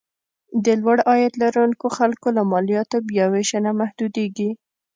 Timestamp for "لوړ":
0.81-0.97